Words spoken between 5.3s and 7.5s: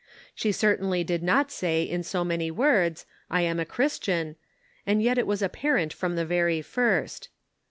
apparent from the very first.